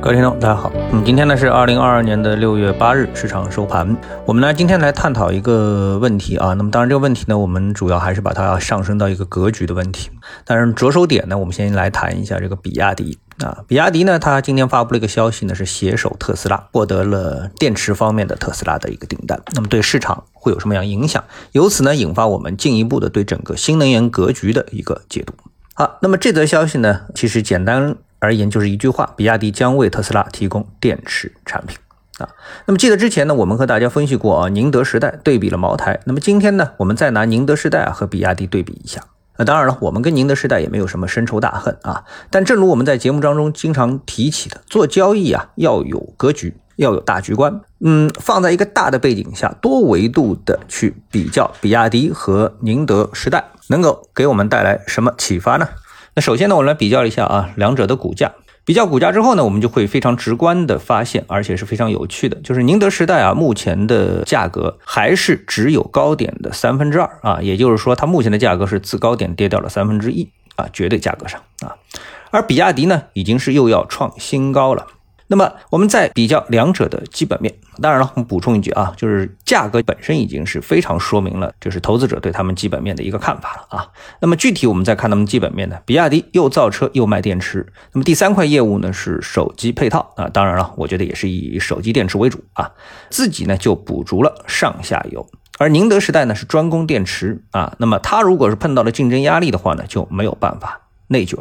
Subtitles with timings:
[0.00, 0.70] 各位听众，大家好。
[0.92, 3.96] 嗯今天呢是二零二二年的六月八日，市场收盘。
[4.24, 6.54] 我们呢今天来探讨一个问题啊。
[6.54, 10.10] 那么当然这个问题呢，我们主要还是把它上升到一个格局的问题。
[10.44, 13.58] 但是着手点呢，我们先来谈一下这个比亚迪啊。
[13.66, 19.40] 比亚迪呢，它今天发布了一个消息呢，是携手特斯拉获得了电池方面的特斯拉的一个订单。
[19.54, 21.24] 那么对市场会有什么样影响？
[21.52, 25.32] 由此呢，引发我们进一步的对整个新能源格局的一个解读。
[25.74, 27.96] 好，那么这则消息呢，其实简单。
[28.18, 31.76] 而言就是一句话，比亚迪将为特斯拉提供电池产品
[32.18, 32.28] 啊。
[32.66, 36.00] 那么记得之前呢，我们和大家分析过啊，宁德时代对比了茅台。
[36.04, 39.02] 那么今天呢，我们再拿宁德时代啊和比亚迪对比一下。
[39.38, 42.04] 那当然了，我们跟宁德时代也没有什么深仇大恨啊。
[42.30, 47.60] 但正如我们在节目当中经常提起的，做交易啊要有格局，要有大局观。
[47.80, 55.68] 嗯，放在一个大的背景下，多维度的去比较比亚迪和宁德时代，能够给我们带来什么启发呢？
[56.18, 58.32] 那首先呢，我们来比较一下啊，两者的股价。
[58.64, 71.76] 比较股价之后呢，我们就会非常直观的发现，而且是非常有趣的，就是宁德时代啊，目前的价格还是只有高点的三分之二啊，也就是说，它目前的价格是自高点跌掉了三分之一啊，绝对价格上啊。
[72.30, 74.86] 而比亚迪呢，已经是又要创新高了。
[75.28, 83.88] 那么我们再比较两者的基本面，当然了，我们补充一句啊，就是价格本身已经是非常说明了，就是投资者对他们基本面的一个看法了啊。
[84.20, 92.70] 那么具体我们再看他们基本面呢，比亚迪又造车又卖电池，那么第三块业务呢是手机配套啊，当然了，我觉得也是以手机电池为主啊，
[93.10, 95.26] 自己呢就补足了上下游，
[95.58, 101.38] 而宁德时代呢是专攻电池啊，那么它如果是碰到了竞争压力的话呢，就没有办法内卷。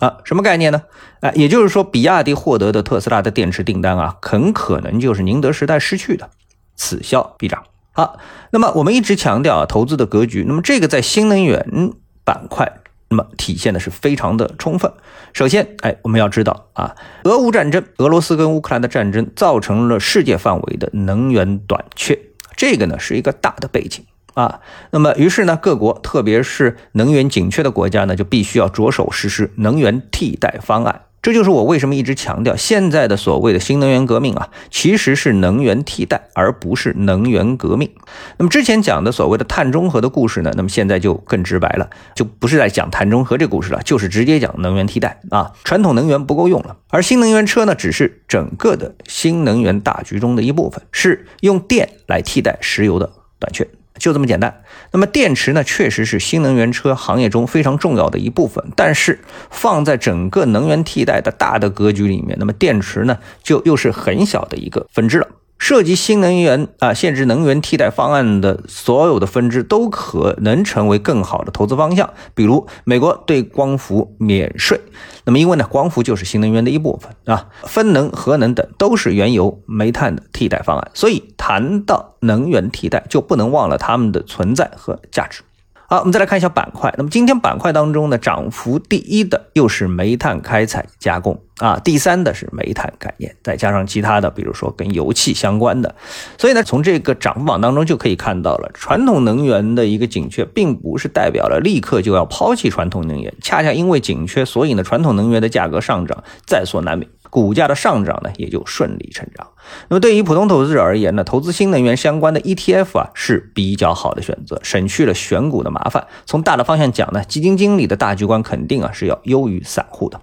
[0.00, 0.82] 啊，什么概念呢？
[1.20, 6.30] 啊，也就是说，比亚迪获得的特斯拉的电池订单啊，很可能就是宁德时代失去的，
[6.76, 7.64] 此消彼长。
[7.92, 8.18] 好，
[8.52, 11.92] 那么我们一直强调啊，投资的格局，那么这个在新能源
[12.24, 14.92] 板块，那么体现的是非常的充分。
[15.32, 22.16] 首先，哎，我们要知道啊，俄乌战争，俄罗斯跟乌克兰的战争造成了世界范围的能源短缺，
[22.54, 24.04] 这个呢是一个大的背景。
[24.38, 24.60] 啊，
[24.92, 31.00] 那么于是呢，各国特别是能源紧缺的国家呢，就必须要着手实施能源替代方案。
[31.20, 37.90] 这就是我为什么一直强调，现在的所谓的新能源革命啊，其实是能源替代，而不是能源革命。
[38.36, 45.50] 那么之前讲的所谓的碳中和的故事呢，那么现在就更直白了，就不是在讲碳中和这故事了，就是直接讲能源替代啊。
[45.64, 53.68] 传统能源不够用了，而新能源车呢，只是整个的新能源大局中的一部分，是用电来替代石油的短缺。
[53.98, 54.62] 就这么简单。
[54.92, 58.64] 那么电池呢，确实是新能源车行业中非常重要的一部分。
[58.74, 59.20] 但是
[59.50, 65.28] 放在整个能源替代的大的格局里面，那么电池呢，就又是很小的一个分支了。
[65.68, 72.08] 涉及新能源啊，限制能源替代方案的所有的分支都可能成为更好的投资方向。
[72.34, 74.80] 比如美国对光伏免税，
[75.26, 80.90] 那么因为呢，光伏就是新能源的一部分啊，风能、核能等都是原油、煤炭的替代方案。
[80.94, 85.42] 所以谈到能源替代，就不能忘了它们的存在和价值。
[85.90, 86.94] 好，我们再来看一下板块。
[86.98, 95.94] 那么今天板块当中呢，涨幅第一的又是煤炭开采加工啊，第三的是煤炭概念，再加上其他的，比如说跟油气相关的。
[96.36, 107.10] 所以呢，从这个涨幅榜当中就可以看到了，传统能源的一个紧缺，并不是代表了立刻就要抛弃传统能源，恰恰因为紧缺，所以呢，传统能源的价格上涨在所难免。
[107.30, 109.46] 股价的上涨呢，也就顺理成章。
[109.88, 116.06] 那么对于普通投资者而言呢，投资新能源相关的 ETF 啊是比较好的选择，省去了选股的麻烦。
[116.26, 120.20] 从大的方向讲呢，基金经理的大局观肯定啊是要优于散户的。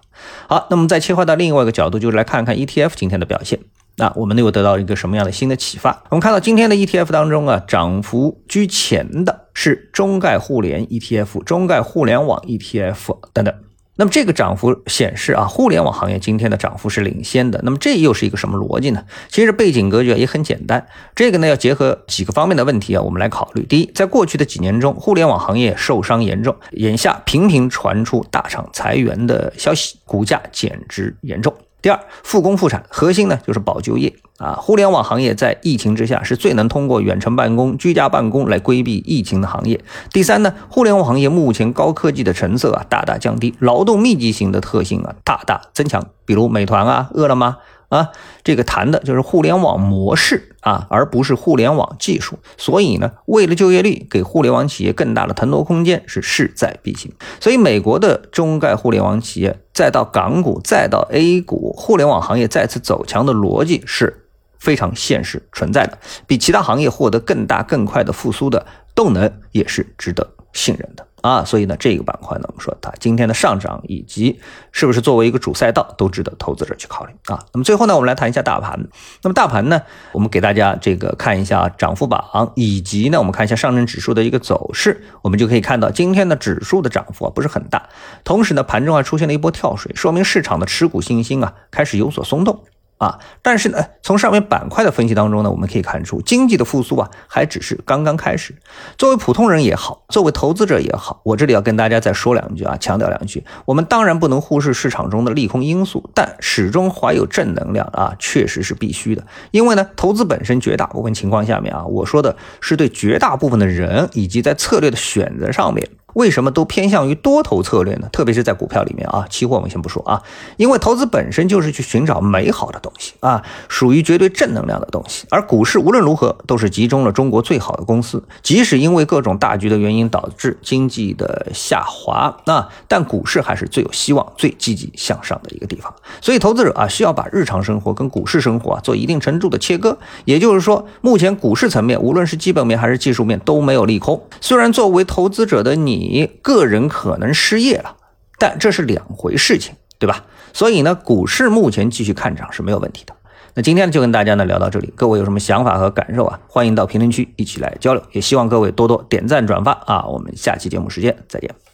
[0.48, 3.60] 好，那么再切换到另外一个角度，就是来看看 ETF 今天的表现。
[3.98, 6.04] 那我们又得到一个什么样的新的启发？
[6.10, 13.54] 我们看到今天的 ETF 当中啊，涨幅居前的是中概互联 ETF、中概互联网 ETF 等等。
[13.98, 17.62] 那么这个涨幅显示啊，互联网行业今天的涨幅是领先的。
[17.64, 19.04] 那么这又是一个什么逻辑呢？
[19.30, 20.86] 其实背景格局也很简单，
[21.16, 23.64] 这个呢要结合几个方面的问题啊，我们来考虑。
[23.64, 31.54] 第一，在过去的几年中，互联网行业受伤严重，眼下频频传出大厂裁员的消息，股价减值严重。
[31.86, 34.54] 第二，复工复产，核心呢就是保就业啊。
[34.60, 39.80] 互联网行业在疫情之下是最能通过远程办公、居家办公来规避疫情的行业。
[40.12, 47.58] 第三呢，互联网行业目前高科技的成色啊大大降低，劳动密集型的特性啊大大增强，比如美团啊、饿了么。
[47.96, 48.12] 啊，
[48.44, 52.38] 这个谈的就是互联网模式啊，而不是互联网技术。
[52.58, 57.14] 所以呢，为了就业率，给互联网企业更大的腾挪空间是势在必行。
[57.40, 64.28] 所以，美国的中概互联网企业，再到港股，再到 A 股，互联网行业再次走强的逻辑是
[64.60, 65.98] 非常现实存在的，
[66.28, 71.08] 比其他行业获得更大更快的复苏的动能也是值得信任的。
[71.26, 74.40] 啊，所以呢，这个板块呢，我们说它今天的上涨以及
[74.72, 77.44] 是不是作为一个主赛道，都值得投资者去考虑啊。
[77.52, 78.88] 那么最后呢，我们来谈一下大盘。
[79.24, 79.82] 那么大盘呢，
[80.12, 87.90] 我们给大家这个看一下涨幅榜，以及呢，我们看一下上证指数的一个走势，我们就可以看到今天的指数的涨幅啊不是很大，
[88.24, 92.64] 同时呢，盘中还出现了一波跳水，说明市场的持股信心啊开始有所松动。
[92.98, 98.56] 啊，但是呢，从上面板块的分析当中呢，我们可以看出，经济的复苏啊，还只是刚刚开始。
[98.98, 103.44] 作为普通人也好，作为投资者也好，我这里要跟大家再说两句啊，强调两句。
[103.66, 109.26] 我们当然不能忽视市场中的利空因素，但始终怀有正能量啊，确实是必须的。
[109.52, 115.90] 因为呢，投资本身绝大部分情况下面啊，我说的是对绝大部分的人以及在策略的选择上面。
[116.16, 118.10] 为什么都偏向于多头策略呢？
[118.12, 120.22] 特别是在股票里面啊，期货我们先不说啊，
[120.58, 125.28] 因为投资本身就是去寻找美好的东西啊，属于绝对正能量的东西。
[125.30, 135.94] 而股市无论如何都是集中了中国最好的公司，即使因为各种大局的原因导致经济的下滑啊，但股市还是最有希望、最积极向上的一个地方。
[136.22, 139.98] 所以投资者啊，需要把日常生活跟股市生活啊做一定程度的切割。
[140.24, 144.24] 也就是说，目前股市层面无论是基本面还是技术面都没有利空。
[144.40, 147.98] 虽然作为投资者的你，你个人可能失业了，
[148.38, 150.26] 但这是两回事情，对吧？
[150.54, 153.14] 所以呢，股市目前继续看涨是没有问题的。
[153.56, 156.40] 那今天呢就跟大家呢聊到这里，各位有什么想法和感受啊？
[156.48, 160.06] 欢迎到评论区一起来交流，也希望各位多多点赞转发啊！
[160.06, 161.65] 我们下期节目时间再见。